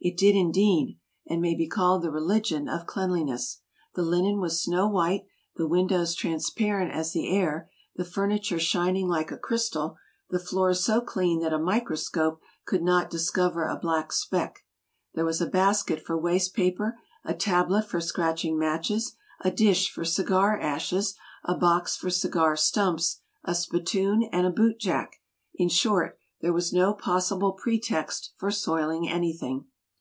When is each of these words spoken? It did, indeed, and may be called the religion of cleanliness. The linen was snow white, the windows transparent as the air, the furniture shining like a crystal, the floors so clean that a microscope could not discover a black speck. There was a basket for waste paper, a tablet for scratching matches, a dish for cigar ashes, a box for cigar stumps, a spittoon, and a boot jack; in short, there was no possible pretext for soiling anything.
It 0.00 0.16
did, 0.16 0.36
indeed, 0.36 0.96
and 1.26 1.42
may 1.42 1.56
be 1.56 1.66
called 1.66 2.02
the 2.02 2.12
religion 2.12 2.68
of 2.68 2.86
cleanliness. 2.86 3.62
The 3.96 4.04
linen 4.04 4.38
was 4.38 4.62
snow 4.62 4.86
white, 4.88 5.24
the 5.56 5.66
windows 5.66 6.14
transparent 6.14 6.92
as 6.92 7.10
the 7.10 7.28
air, 7.28 7.68
the 7.96 8.04
furniture 8.04 8.60
shining 8.60 9.08
like 9.08 9.32
a 9.32 9.36
crystal, 9.36 9.96
the 10.30 10.38
floors 10.38 10.84
so 10.84 11.00
clean 11.00 11.40
that 11.40 11.52
a 11.52 11.58
microscope 11.58 12.40
could 12.64 12.80
not 12.84 13.10
discover 13.10 13.64
a 13.64 13.76
black 13.76 14.12
speck. 14.12 14.60
There 15.14 15.24
was 15.24 15.40
a 15.40 15.46
basket 15.48 16.00
for 16.00 16.16
waste 16.16 16.54
paper, 16.54 16.96
a 17.24 17.34
tablet 17.34 17.82
for 17.82 18.00
scratching 18.00 18.56
matches, 18.56 19.16
a 19.40 19.50
dish 19.50 19.90
for 19.90 20.04
cigar 20.04 20.56
ashes, 20.60 21.16
a 21.42 21.56
box 21.56 21.96
for 21.96 22.08
cigar 22.08 22.54
stumps, 22.54 23.18
a 23.42 23.52
spittoon, 23.52 24.22
and 24.30 24.46
a 24.46 24.50
boot 24.52 24.78
jack; 24.78 25.16
in 25.56 25.68
short, 25.68 26.16
there 26.40 26.52
was 26.52 26.72
no 26.72 26.94
possible 26.94 27.50
pretext 27.52 28.30
for 28.36 28.52
soiling 28.52 29.08
anything. 29.08 29.64